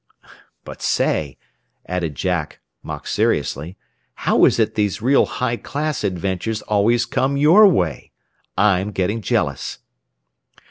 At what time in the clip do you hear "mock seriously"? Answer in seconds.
2.81-3.77